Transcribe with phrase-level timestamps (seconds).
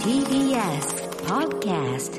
[0.00, 0.88] TBS
[1.28, 2.12] Podcast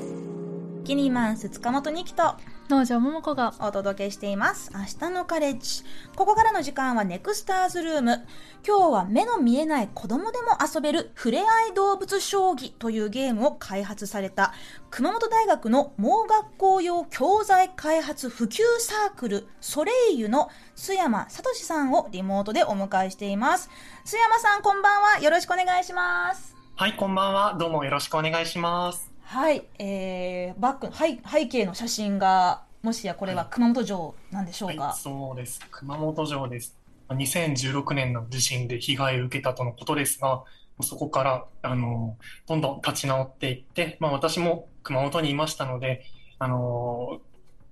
[0.88, 2.36] キニマンス塚本二木と
[2.70, 4.72] 農場桃子がお届けしています。
[4.74, 5.84] 明日のカレッジ。
[6.16, 8.26] ここからの時間はネクスターズルーム。
[8.66, 14.54] 今日は目の見えない子供でも遊べるふれあい動物将棋というゲームを開発された
[14.90, 23.70] 熊本大学の盲学校用教材開発普及サークルソレイユの須山聡さんをリモートでお迎えしています。
[24.06, 25.20] 須山さんこんばんは。
[25.20, 26.56] よろしくお願いします。
[26.78, 27.58] はい、こんばんは。
[27.60, 29.17] どうもよろしくお願いします。
[29.30, 35.60] はい、えー、バックの背背景の写真がもしやこれは熊本城なんでしょうか、はい、そうです。
[35.70, 36.78] 熊本城です。
[37.10, 40.46] 2016年の地震で被害を受けたとのことですが、
[40.82, 42.16] そこから、あの、
[42.48, 46.06] どんどん立ち直っていって、まあ私も熊本にいましたので、
[46.40, 47.20] あの、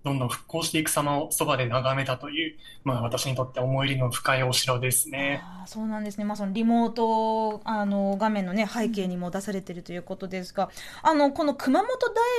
[0.06, 5.42] どんどん復興していく様をそばで眺めたという、まあ私にとって思い入れの深いお城ですね。
[5.44, 10.70] あそうなんですね、まあ、そのリモートあの画面の、ね、背景にも出されているということですが、
[11.02, 11.90] あのこの熊本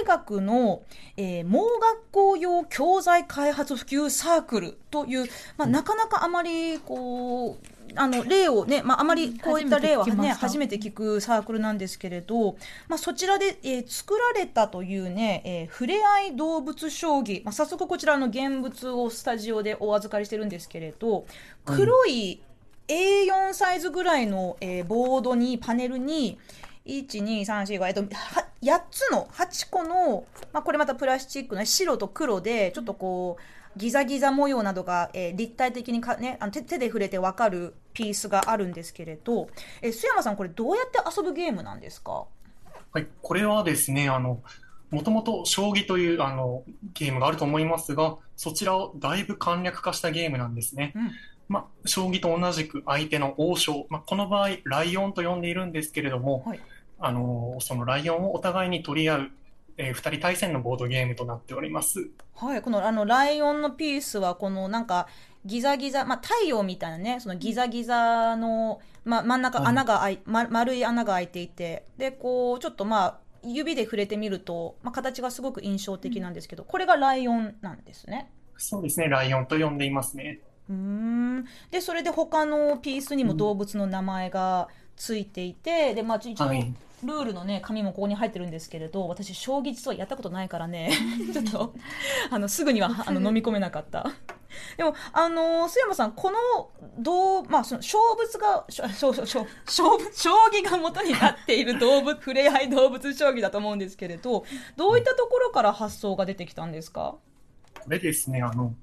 [0.01, 0.83] 大学の、
[1.17, 12.57] えー盲学校用教材開発普及サークルという、まあ、なかなかあまりこうあの例をね、まあ、あまりこういった例はね初初めて聞くサークルなんですけれど、
[12.89, 21.27] まあ、そちらで、えー作られたというね、えーふれあい動物将棋、まあ、早速こちらの現物をスタジオでお預かりしてるんですけれど
[21.65, 22.41] 黒い
[22.89, 26.39] A4 サイズぐらいの、えーボードにパネルに
[26.87, 33.43] 12345えっとは8つの8個の、まあ、これまたプラスチックの白と黒でちょっとこう
[33.77, 39.49] ギザギザ模様などが、えー立体的にか、ね、あの手手で触れて分かるピースがあるんですけれど、
[39.83, 42.25] えー須山さんこれどうやって遊ぶゲームなんですか？
[42.93, 44.41] はい、これはですね、あの、
[44.91, 46.63] もともと将棋というあの
[46.95, 50.93] ゲームがあると思いますが、そちらをだいぶ簡略化したゲームなんですね。
[50.95, 51.11] うん。
[51.49, 56.61] まあ、将棋と同じく相手の王将、まあ、この場合、ライオンと呼んでいるんですけれども、はい。
[56.99, 59.31] あの、そのライオンをお互いに取り合う、
[59.79, 62.11] えー、2人対戦のボードゲームとなっております。
[62.35, 65.09] はい、このあのライオンのピースはこのなんか
[65.45, 78.31] ギザギザ、まあ、太陽みたいなねそのギザギザの、ま、真ん中はい穴が開い、ま、丸い穴が開いていてでこうちょっとまあ指で触れてみると、まあ、形がすごく印象的なんですけど、これがライオンなんですね。
[78.57, 80.41] そうですね、ライオンと呼んでいますね。
[80.69, 86.75] うーんでそれで他のピースにも動物の名前がついていて、でまあ、一応はい
[87.05, 90.91] ルールのね紙もここに入ってるんですけれど私将棋実はやったことないからね。
[91.33, 91.75] ちょっと
[92.31, 94.07] あのすぐには あの飲み込めなかった。
[94.79, 99.91] でもあの須山さんこのどうまあその勝物がしょしょしょ将
[100.51, 104.45] 棋が元になっている動物触れ合い動物将棋だと思うんですけれど
[104.77, 107.17] どういったところから発想が出てきたんですか？
[107.87, 108.75] これですね、あの、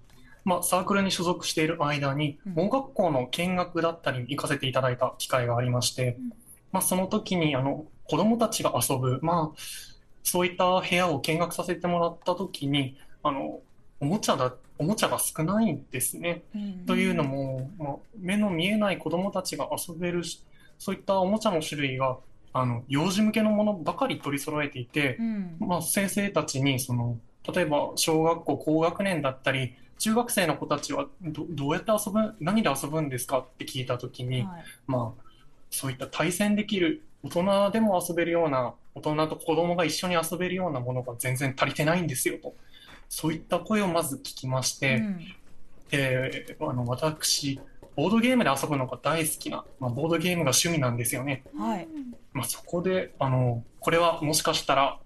[0.45, 2.53] まあ、サークルに所属している間に、うん。
[2.53, 6.29] 盲学校の見学だったりに行かせていただいた機会がありまして、うん。
[6.71, 9.59] まあ、その時に、あの、子供たちが遊ぶ、まあ、
[10.23, 13.61] そういった部屋を見学させてもらった時に、あの、
[13.99, 16.43] おもちゃだ、おもちゃが少ないんですね。
[16.85, 20.43] というのも、まあ、目の見えない子供たちが遊べるし、
[20.77, 22.17] そういったおもちゃの種類が、
[22.51, 25.55] あの、幼児向けのものばかり取り揃えていて、うん。
[25.59, 27.17] まあ、先生たちにその
[27.51, 34.63] 例えば小学校高学年だったり中学生の子たちはどどうやって遊ぶ何で遊ぶんですかって聞いた時に、はい。
[34.87, 35.23] まあ、
[35.69, 42.55] そういった対戦できる大人でも遊べるような大人と子供が一緒に遊べるようなものが全然足りてないんですよと。
[43.09, 45.19] そういった声をまず聞きまして、うん。
[45.89, 47.59] であの私
[47.95, 51.43] ボードゲームで遊ぶのが大好きな、まあ、ボードゲームが趣味なんですよね。
[51.57, 51.87] はい。
[52.33, 54.99] まあ、そこで、あの、これはもしかしたら、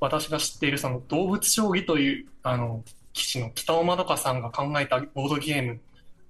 [0.00, 5.80] 私が知っているその動物将棋という、あの、棋士の北尾まどかさんが考えたボードゲーム、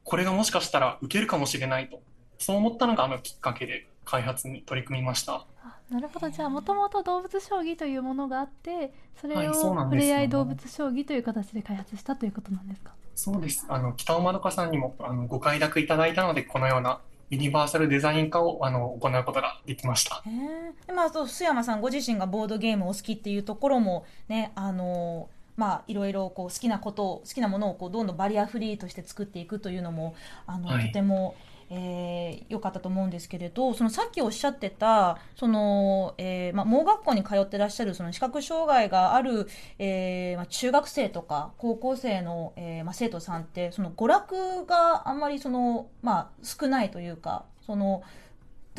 [0.05, 2.00] これがもしかしたら受けるかもしれないと、
[2.39, 5.45] そう思ったのがあのきっかけで開発に取り組みました。
[5.63, 12.93] あなるほどじゃあもともと動物将棋というものがあってそれをなんですよふれあい動物将棋という形で開発したということなんですか？
[13.15, 13.67] そうです。
[13.69, 20.23] あの、北尾まどかさんにもあのご快諾いただいたので、このようなユニバーサルデザイン化をあの行うことができました。
[20.25, 30.15] へえでまあそう須山さんご自身がボードゲームを好きっていうところもねあのまあいろいろこう好きなことを好きなものをこうどんどんバリアフリーとして作っていくというのも
[30.47, 31.34] あの、はいとても
[31.70, 39.48] えー良かったと思うんですけれどそのさっきおっしゃってたその、えーま、盲学校に通ってらっしゃるその視覚障害がある、
[39.78, 48.03] えーま、中学生とか高校生の、えーま、生徒さんってその娯楽があんまりその、ま、少ないというかその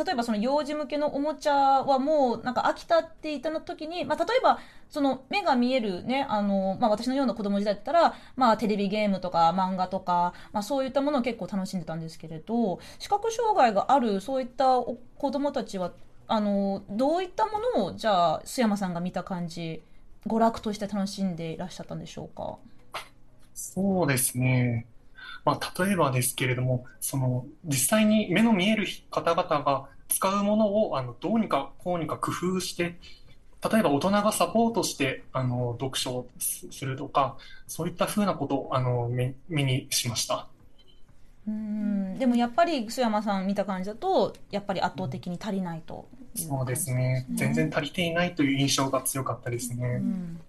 [0.04, 4.60] 例えばその幼児向けのおもちゃはもうなんか飽きたって言った時に、まあ、例えば
[4.90, 14.98] その目が見えるねあの、まあ、私のような子供時代だったら、まあ、テレビゲームとか漫画とか、まあ、そういったものを結構楽しんでたんですけれど視覚障害があるそういった子
[15.32, 15.92] 供たちは
[16.28, 19.82] あのどういったものをじゃあ須山さんが見た感じ
[20.28, 22.58] 娯楽として楽しんでいらっしゃったんでしょうか？
[23.54, 24.86] そうですね。
[25.50, 32.98] まあ、例えばですけれども、その実際に目の見える方々が使うものをあのどうにかこうにか工夫して
[33.72, 37.38] 例えば大人がサポートしてあの読書をするとか
[37.68, 40.48] そういったふうなことをあの目目にしました。
[41.48, 42.20] うん。
[42.20, 47.26] でもやっぱり須山さん見た感じだとやっぱり圧倒的に足りないとそうですね。
[47.34, 49.86] 全然足りていないという印象が強かったですね。
[49.86, 50.40] うん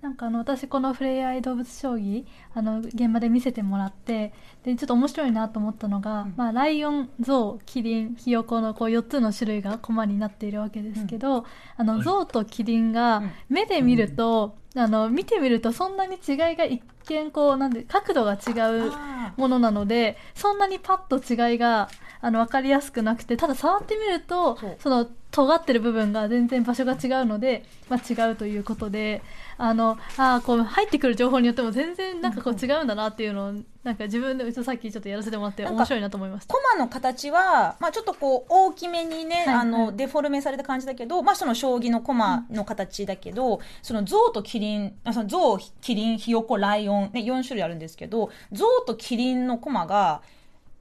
[0.00, 2.24] なんかあの私このふれあい動物将棋
[2.54, 11.44] あの現場で見せてもらってでちょっと面白いなと思ったのが、うん、まあ、ライオンゾウキリンひよこのこう4つの種類が駒になっているわけですけど、うん、
[11.76, 18.92] あのゾウとキリンが目で見ると、うん、あの見てみるとそんなに違いが一見こうなんで角度が違う
[19.36, 21.88] ものなのでそんなにパッと違いが
[22.20, 29.22] あの分かりやすくなくてただ触ってみるとその尖ってる部分が全然場所が違うので、まあ、違うということで
[29.58, 33.52] あのあこう入ってくる情報によっても全然なんかこう違うんだなっていうのを
[33.84, 36.54] なんか自分でうちさっきちょっとやらせてもらって面白いなと思いました。
[36.54, 50.22] コマの形は、まあ、ちょっとこう大きめにね、はいはい、あのデフォルメされた感じだけど、まあ、その将棋のコマの形だけど、うん、その象とキリンあその象キリンひよこライオン、ね、4種類あるんですけど象とキリンのコマが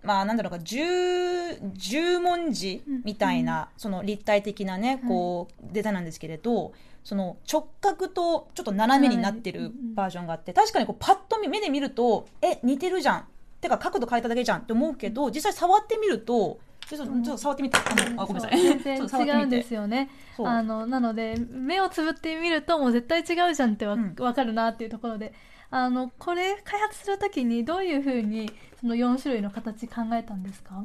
[0.04, 0.82] まあ、なんだろうか十
[1.74, 6.74] 十文字みたいな、その立体的なねこうデザインなんですけれど、
[7.04, 13.26] その直角とちょっと斜めになってるバージョンがあって、確かにこうパッと見目で見るとえ似てるじゃん。
[13.60, 14.62] てか角度変えただけじゃん。
[14.62, 17.78] って思うけど実際触ってみるとちょっと触ってみて、
[18.18, 18.62] あごめんなさい。
[18.62, 20.10] 全然 違うんですよね。
[20.38, 25.34] あのなので目をつぶってみるともう絶対違うじゃんってわ、うん、かるなっていうところで、
[25.70, 30.84] あのこれ開発するときにどういうふうにその4種類の形考えたんですか？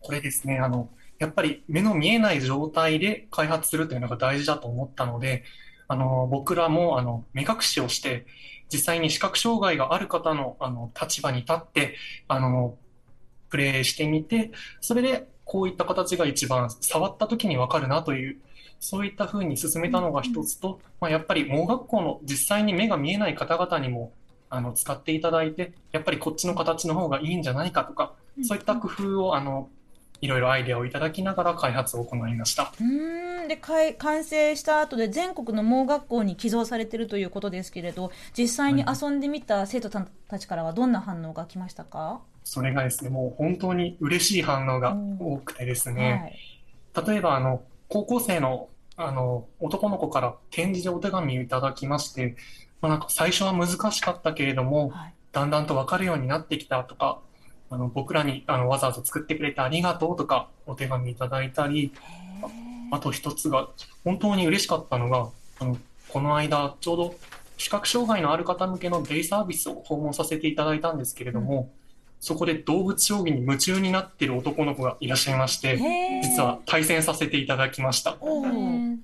[0.00, 0.58] これですね。
[0.58, 0.88] あの
[1.18, 5.44] やっぱり目の見えない状態で開発するというのが大事だと思ったので
[5.86, 8.26] あの僕らもあの目隠しをして
[8.72, 11.96] 実際に視覚障害がある方のあの立場に立って
[12.26, 12.76] あの
[13.50, 14.50] プレイしてみて
[14.80, 18.38] それでこういった形が一番触った時に分かるなという
[18.84, 24.12] そういったふうに進めたのが一つと、まあ、やっぱり盲学校の実際に目が見えない方々にも
[24.50, 28.12] あの使っていただいてやっぱりこっちの形の方がいいんじゃないかとか
[28.42, 29.68] そういった工夫をあの
[30.20, 32.72] いろいろアイデアをいただきながら開発を行いました。
[32.80, 33.48] うん。
[33.48, 42.20] で完成した後で全国の盲学校に寄贈されているということですけれど実際に遊んでみた生徒たちからはどんな反応が来ましたか？
[42.44, 46.32] それがですねもう本当に嬉しい反応が多くてですね、
[46.94, 48.68] はい、例えばあの高校生の
[49.06, 52.36] あの男の子から展示でお手紙をいただきまして、
[52.80, 57.20] まあ、なんか最初は難しかったけれども、はい、だんだんと分かるようになってきたとか
[57.70, 61.92] あの僕らにあのわざわざ作ってくれてありがとうとかお手紙いただいたり
[62.90, 63.68] あと一つが
[64.04, 65.28] 本当に嬉しかったのが
[65.58, 65.78] あの
[66.08, 67.14] この間ちょうど
[67.62, 71.66] 視覚障害のある方向けのデイサービスを訪問させていただいたんですけれども、うん。
[72.18, 75.78] そこで動物将棋に夢中になっている男の子がいらっしゃいまして、
[76.22, 78.16] 実は対戦させていただきました。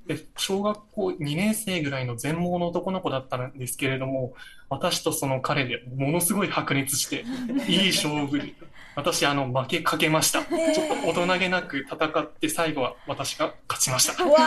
[0.09, 4.35] で小学校2年生ぐらいの全盲の男の子だったんですけれども、
[4.71, 7.25] 私とその彼でものすごい白熱して、
[7.69, 8.55] いい勝負で、
[8.99, 10.43] 私、あの、負けかけました。
[10.43, 14.25] ちょっと大人げなく戦って、最後は私が勝ちました。
[14.25, 14.39] わ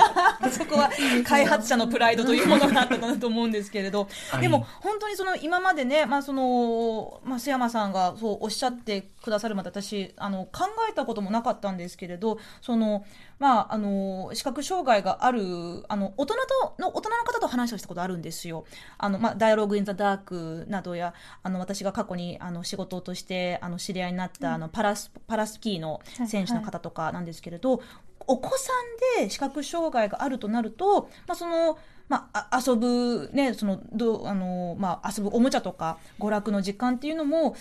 [0.50, 0.90] そこは
[1.22, 13.04] 開発者のプライドというものがあったかなと思うんですけれど、はい、でも本当にその今までね、まあその、まあ、須山さんがそうおっしゃってくださるまで私、あの、考えたこともなかったんですけれど、その、
[13.38, 18.64] まあ、あの、視覚障害がある、あの、大人と、の、大人の方と話をしたことあるんですよ。
[18.98, 27.88] あの、まあ、ダイアログインザダークなどや、あの、私が過去に、あの、仕事として、あの、知り合いになった、あの、パラス、パラスキーの選手の方とかなんですけれど、はいはい、
[28.26, 28.72] お子さ
[29.18, 37.54] んで視覚障害があるとなると、まあ、その、まあ、遊ぶ、ね、その、どあの、まあ、遊ぶおもちゃとか、娯楽の時間っていうのも、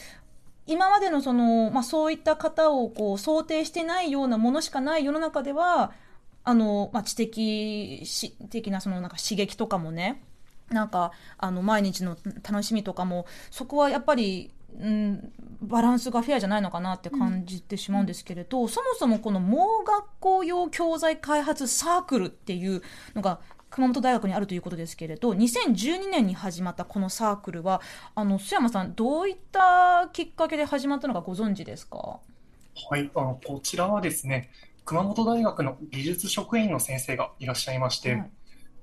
[0.66, 5.92] 今までのその、まあ、そういった方をこう想定してないようなものしかない世の中では、
[6.43, 10.24] あの、まあ、知的し的なそのなんか刺激とかもね、
[10.69, 15.31] なんか、あの、毎日の楽しみとかも、そこはやっぱり、うん、
[15.62, 22.84] バランスがフェアじゃないのかなって感じてしまうんですけれど、うん、そもそもこの盲学校用教材開発サークルっていう
[23.15, 23.39] のが
[23.72, 27.81] 熊本大学にあるということですけれど2012年に始まったこのサークルは
[28.13, 32.19] あの須山さんどういったきっかけで始まったのかご存知ですか？
[32.89, 34.50] はいあのこちらはですね
[34.89, 38.31] 熊本大学の美術職員の先生がいらっしゃいまして、はい、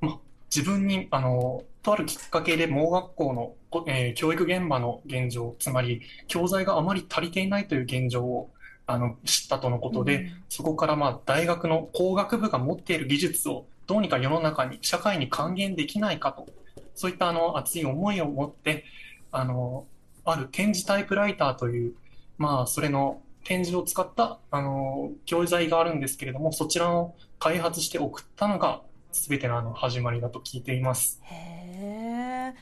[0.01, 0.21] ま、
[0.55, 3.33] 自分にあのとあるきっかけで盲学校
[3.73, 8.51] の、えー、教育現場の現状つまり教材があまり足りていないという現状を
[8.87, 10.43] あの知ったとのことで、うん。
[10.49, 16.47] そこからまあ大学の工学部が持っている技術をどうにか世の中に、社会に還元できないかと、
[16.95, 18.85] そういったあの熱い思いを持って、
[19.33, 19.87] あの、
[20.25, 21.95] ある展示タイプライターという、
[22.39, 31.21] まあ、それの展示を使った、あの、教材があるんですけれども、そちらを開発して送ったのが、すべてのあの始まりだと聞いています。
[31.23, 32.55] へえ。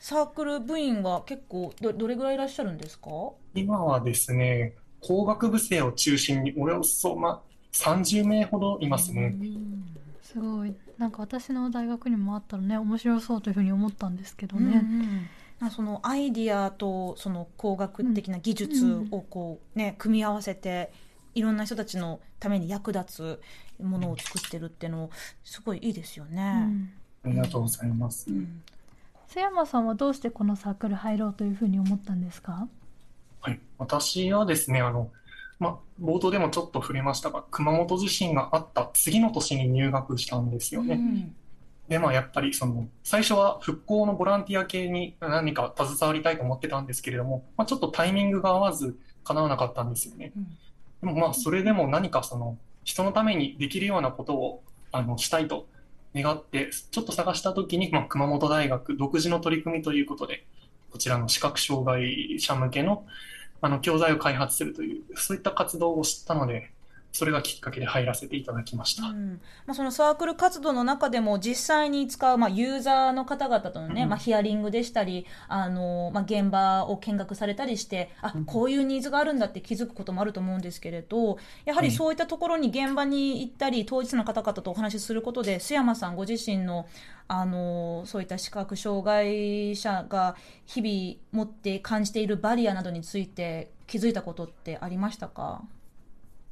[0.00, 3.08] サークル部員は結構どどれぐらいいらっしゃるんですか？
[3.54, 7.40] 今はですね、工学部生を中心におよそ、まあ、
[7.74, 9.36] 30名ほどいますね。
[10.22, 20.92] すごいなんか私の大学にもあったらね面白そうというふうに思ったんですけどうんうね、んまあそのアイディアとその工学的な技術をこうね組み合わせて
[21.34, 23.40] いろんな人たちのために役立
[23.78, 25.10] つものを作ってるっていうの
[25.44, 26.42] すごいいいですようね。
[26.64, 26.92] ん
[27.24, 28.30] ありがとうございます。
[28.30, 28.62] うん
[29.28, 32.68] 須山さんはどうしてこのサークル入ろうというふうに思ったんですか？
[33.40, 35.10] はい、私はですね、あの、
[35.58, 40.96] ま、冒頭でもちょっと触れましたが、熊本地震があった次の年に入学したんですよね。
[40.96, 41.34] うん
[41.88, 50.32] で、まあ、やっぱりその、最初は復興のボランティア系に何か携わりたいと思ってたんですけれども、まあ、ちょっとタイミングが合わず叶わなかったんですよね。
[50.36, 50.46] うん
[51.02, 54.62] でもまあ、それでも何かその、人のためにできるようなことを、
[54.92, 55.66] あの、したいと
[56.14, 60.44] 願って、ちょっと探したときに、まあ、熊本大学独自の取り組みということで、
[60.92, 63.04] こちらの視覚障害者向けの、
[63.60, 66.70] あの、教材を開発するという、そういった活動を知ったので、
[67.12, 69.04] それがきっかけで入らせていただきました。
[69.08, 69.40] うん。
[69.66, 74.08] まあ、そのサークル活動の中でも実際に使う、まあ、ユーザーの方々とのね、うん。
[74.08, 78.44] まあ、ヒアリングでしたり、あのまあ、現場を見学されたりしてあうん。
[78.46, 86.86] こういうニーズがあるんだって気づくこともあると思うんですけれどやはりはいそういったところに現場に行ったり当事者の方々とお話しすることで須山さんご自身の
[87.28, 95.62] あのそういった視覚障害者が日々持って感じているバリアなどについて気づいたことってありましたか？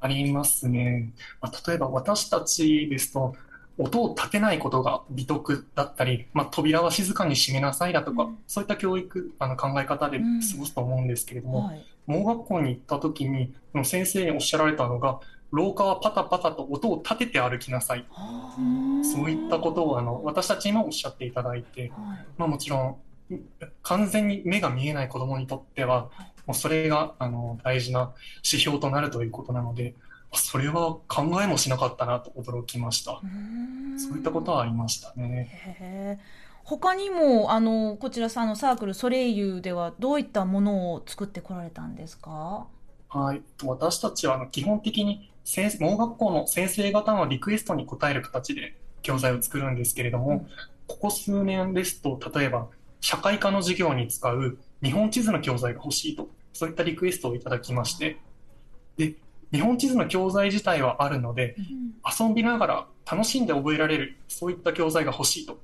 [0.00, 1.12] ありますね。
[1.40, 3.35] まあ、例えば私たちですと、
[3.78, 8.38] 音を立てないことが美徳だったり、まあ、扉は静かに閉めなさいだとか、うん。
[8.47, 10.25] そういった教育、あの考え方で過
[10.59, 11.85] ごすと思うんですけれども、はい。
[12.07, 13.54] 盲学校に行った時に、
[13.85, 18.07] 先生におっしゃられたのが、廊下はパタパタと音を立てて歩きなさい。
[18.11, 22.26] はそういったことをあの私たちにもおっしゃっていただいて、あはい。
[22.37, 22.97] まあ、もちろん、
[23.82, 26.10] 完全に目が見えない子供にとっては、
[26.46, 29.94] もうそれがあの大事な指標となるということなので、
[30.32, 33.20] それは考えもしなかったなと驚きました。
[33.99, 36.20] そういったことはありましたね。
[36.62, 42.66] 他にもあのこちらさんのサークルソレイユではどういったものを作ってこられたんですか？
[43.08, 50.49] はい、私たちはあの基本的に先盲学校の先生方のリクエストに応える形で教材を作るんですけれども、うん。
[50.87, 52.68] ここ数年ですと、例えば
[53.00, 58.19] 社会科の授業に使う日本地図の教材が欲しいと、そういったリクエストをいただきまして、
[58.97, 59.14] で、
[59.52, 61.57] 日本地図の教材自体はあるので、
[62.19, 65.61] 遊びながら楽しんで覚えられる、そういった教材が欲しいと。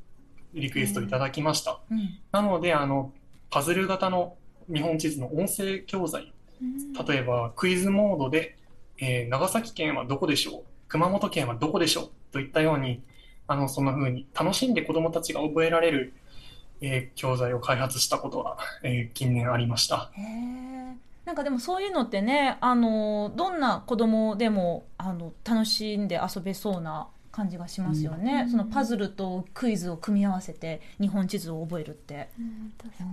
[0.54, 1.80] リクエストいただきました。
[1.90, 2.18] うん。
[2.32, 3.12] なので、あの、
[3.50, 4.36] パズル型の
[4.72, 6.32] 日本地図の音声教材、
[7.06, 8.56] 例えばクイズモードで、
[8.98, 13.02] えー長崎県はどこでしょう熊本県はどこでしょうといったように、
[13.46, 16.14] あの、そんな風に楽しんで子供たちが覚えられる、
[16.80, 20.10] えー教材を開発したことが、えー近年ありました。
[20.14, 20.22] へ
[21.24, 28.50] なんかでもそういうのってねあのどんな子供でもあの楽しんで遊べそうな感じがしますよね、うん。
[28.50, 32.30] そのパズルとクイズを組み合わせて日本地図を覚えるって。
[32.38, 33.10] うん確かに。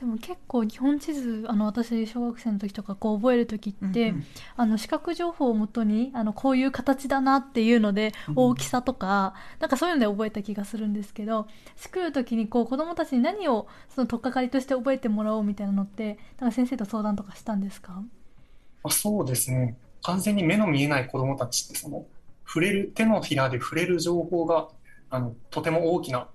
[0.00, 4.24] でも結構日本地図あの私小学生の時とかこう覚える時って、うんうん。
[4.56, 8.34] あの視覚情報をもとにあのこういう形だなっていうのでうん。
[8.36, 17.92] 大きさとか、なんかそういうので覚えた気がするんですけど作る時にこう子どもたちに何をその取っかかりとして覚えてもらおうみたいなのってなんか先生と相談とかしたんですか？
[17.92, 19.76] まあ、そうですね。
[20.04, 22.04] 完全に目の見えない子供たちって、その、
[22.52, 24.68] 触れる、手のひらで触れる情報が、
[25.08, 26.28] あの、とても大きな、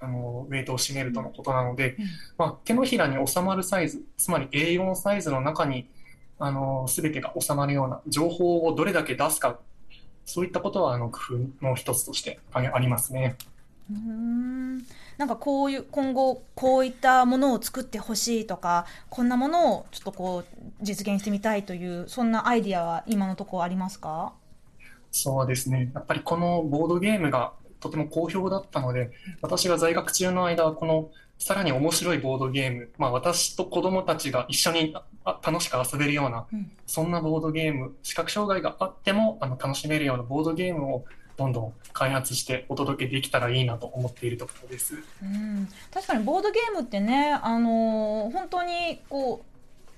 [0.00, 2.04] あの、ウェイトを占めるとのことなので、うん。
[2.36, 5.88] まあ、手のひらに収まるサイズ、つまり A4 サイズの中に、
[6.38, 9.58] あの、すべてが収まるような情報をどれだけ出すか、
[10.26, 11.18] そういったことは、あの、工
[11.60, 13.36] 夫の一つとしてあありますね。
[13.90, 14.78] うーん。
[15.16, 20.44] なんかこういう今後こういったものを作ってほしいとかこんなものをちょっとこう
[20.82, 24.32] 実現してみたいというそんなアイディアは今のところありますか？
[25.16, 25.92] そうですね。
[25.94, 34.92] やっぱりこのボードゲームがとても好評だったので、私が在学中の間はこのさらに面白いボードゲーム、まあ私と子供たちが一緒に
[35.24, 41.04] あ楽しく遊べるような、うんそんなボードゲーム、視覚障害があってもあの楽しめるようなボードゲームを
[41.36, 44.96] どんどん開発してお届けできたらいいなと思っているところです。
[45.22, 49.54] うん、確かにボードゲームってね、あのー本当にこう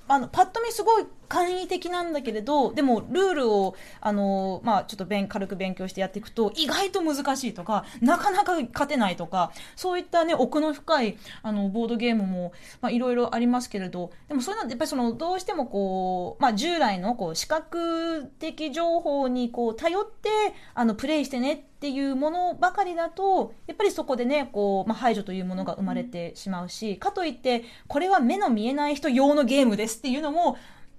[0.09, 12.53] あのパッと見すごい簡易的なんだけれどでもルールをあの、まあ、ちょっと勉軽く勉強してやっていくと意外と難しいとかなかなか勝てないとかそういった、ね、奥の深いあのボードゲームも
[12.91, 20.29] いろいろありますけれどでもそういうのはやっぱりそのどうしてもこう、まあ、従来のこう視覚的情報にこう頼って
[20.75, 30.57] あのプレイしてねっていうものばかりだとやっぱりそこでねこう、まあ、排除というものが生まれてしまうしかといってこれは目の見えない人用のゲームですっていうのも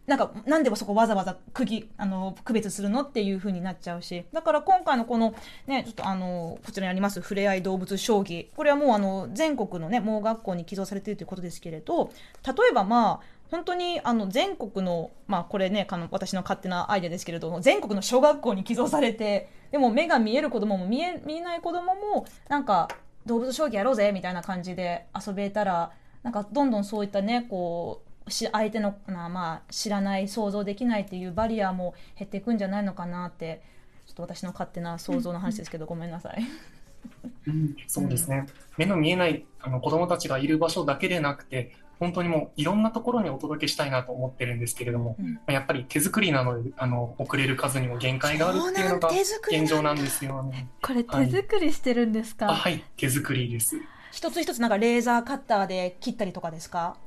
[0.07, 4.23] なんか、なんでそこわざわざ区切、あの、区別するのっていう風になっちゃうし。
[4.31, 5.35] だから今回のこの、
[5.67, 8.47] ね、ちょっとあの、こちらにあります、ふれあい動物将棋。
[8.55, 12.09] これはもうあの、全国のね、盲学校に寄贈されているということですけれど、
[12.45, 22.89] 例えばまあ、本当にあの全国の、まあ、これねの私の勝手なアイデアですけれども全国の小学校に寄贈されてでも目が見える子供も見え見えない子供もなんか
[23.25, 25.91] 動物将棋やろうぜみたいな感じで遊べたら
[26.23, 33.62] なんかどんどんそういったねこう相手のまあ、知らない想像できないっていうバリアも減っていくんじゃないのかなって
[34.05, 36.43] ちょっと私の勝手な想像の話ですけど、ごめんなさい。
[37.48, 50.67] うん、そうですね、うん、目の見えないあの子どもたちがいる場所だけでなくて本当にもういろんなところにお届けしたいなと思ってるんですけれども、うん、やっぱり手作りなのであの送れる数にも限界があるっていうのが現状なんですよね。
[50.81, 53.77] これ手作りしてるんですか、はい、はい、手作りです。
[54.12, 56.98] 一つ一つなんかレーザーカッターで切ったりとかですか？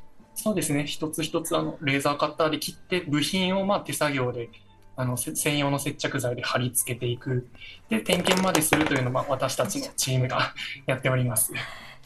[0.42, 4.48] そうですね、一つ一つあのレーザーカッターで切って、部品をまあ手作業で
[4.96, 7.46] あの専用の接着剤で貼り付けていく、
[7.90, 10.54] で点検までするというのを、私たちのチームが
[10.86, 11.52] やっております。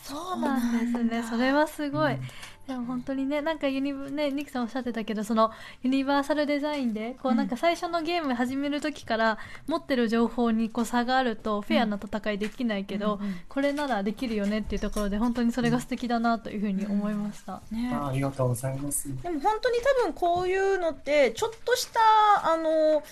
[0.04, 2.12] そうなんですね、それはすごい。
[2.12, 2.20] うん。
[2.66, 5.50] でも本当にねなんかユニねニキさんおっしゃってたけどその
[5.82, 17.60] ユニバーサルデザインでこうなんか最初のゲーム始める時から持ってる情報にこう差があるとフェアな戦いできないけど、うん、これならできるよねっていうところで本当にそれが素敵だなというふうに思いました。
[17.70, 19.08] ね、ありがとうございます。
[19.22, 22.00] でも本当に多分こういうのってちょっとした
[22.50, 23.02] あの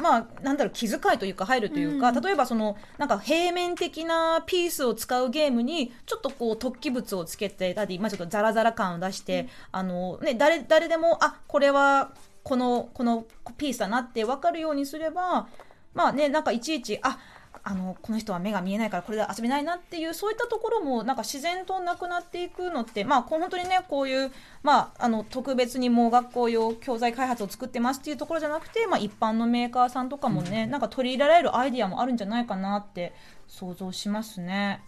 [0.00, 15.46] まあ、なんだろう気遣いというか入るというか、うん、例えばそのなんか平面的なピースを使うゲームにちょっとこう突起物をつけてたり、まあ、ちょっとザラザラ感を出して、うん、あのね、誰誰でもあこれはこのこのピースだなって分かるようにすれば
[15.94, 17.18] まあねなんかいちいちあ
[17.62, 33.12] あのこの人は目が見えないからこれで遊べないなっていうそういったところもなんか自然となくなっていくのってまあ本当にねこういうまああの特別にもう学校用教材開発を作ってますっていうところじゃなくてまあ一般のメーカーさんとかもね、うん、なんか取り入れられるアイディアもあるんじゃないかなって
[33.46, 34.82] 想像しますね。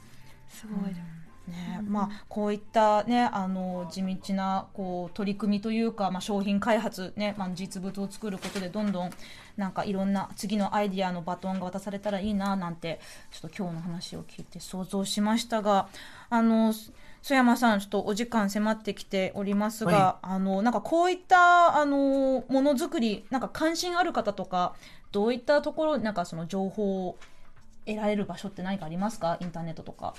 [0.49, 1.81] すごい、うんね。
[1.89, 9.11] まあ、こういった、ね、あの地道なこう取り組みというか、まあ、商品開発、ねまあ、実物を作ることでどんどん
[9.57, 13.01] なんかいろんな次のアイディアのバトンが渡されたらいいななんて
[13.31, 15.89] ちょっと今日の話を聞いて想像しましたが
[16.31, 24.75] あの曽山さんちょっとお時間迫ってきておりますが、はい、あのなんかこういったあのものづくりなんか関心ある方とか
[25.13, 27.17] どういったところなんかその情報を
[27.87, 29.37] 得られる場所って何かありますか？
[29.41, 30.15] インターネットとか。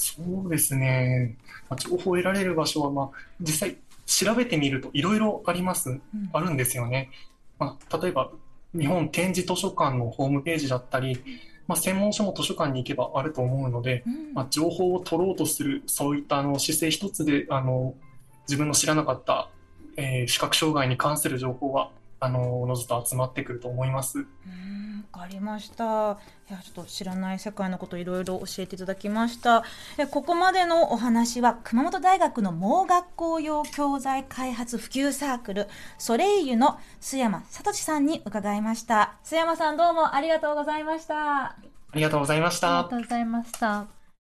[0.00, 1.36] そうですね、
[1.68, 3.10] まあ、情報を得られる場所は、まあ、
[3.40, 7.10] 実際調べてみるといろいろあります、うん、あるんですよね。
[7.58, 8.30] まあ、例えば
[8.74, 11.22] 日本展示図書館のホームページだったり、
[11.68, 17.94] まあ、専門書も図書館に行けばあると思うので、うん、まあ、情報を取ろうとするそういったあの姿勢一つであの
[18.48, 19.50] 自分の知らなかった、
[19.96, 24.18] えー、視覚障害に関する情報はあのおのずと集まってくると思います。
[24.18, 24.24] うん。
[24.24, 24.28] わ
[25.10, 26.18] かりました。
[26.48, 29.64] いや、ちょっと知らない世界のこといろいろ教えていただきました。
[29.98, 35.68] えここまでのお話は、熊本大学の盲学校用教材開発普及サークル、
[35.98, 39.14] ソレイユの須山聡さんに伺いました。
[39.24, 41.44] 須山さんどうもありがとうございました。
[41.44, 41.56] あ
[41.94, 42.78] りがとうございました。
[42.78, 43.99] ありがとうございました。